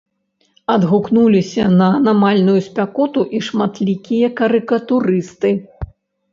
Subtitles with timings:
[0.75, 5.57] Адгукнуліся на анамальную спякоту і шматлікія карыкатурысты.